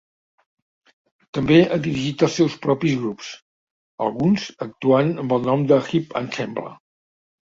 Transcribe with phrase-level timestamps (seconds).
[1.37, 3.29] També ha dirigit els seus propis grups,
[4.07, 6.73] alguns actuant amb el nom Hip Ensemble.